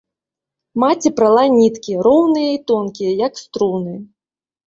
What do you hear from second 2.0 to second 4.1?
роўныя і тонкія, як струны.